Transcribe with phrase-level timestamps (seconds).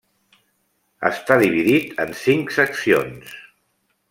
[1.09, 3.39] Està dividit en cinc seccions.